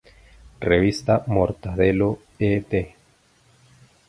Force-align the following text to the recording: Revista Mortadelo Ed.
Revista 0.59 1.23
Mortadelo 1.27 2.17
Ed. 2.39 2.73